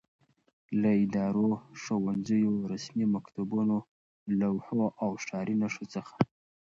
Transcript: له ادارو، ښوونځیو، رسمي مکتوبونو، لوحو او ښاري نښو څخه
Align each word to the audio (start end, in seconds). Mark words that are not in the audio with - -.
له 0.81 0.89
ادارو، 1.03 1.49
ښوونځیو، 1.81 2.51
رسمي 2.71 3.05
مکتوبونو، 3.15 3.77
لوحو 4.39 4.81
او 5.03 5.11
ښاري 5.25 5.55
نښو 5.61 5.85
څخه 5.93 6.15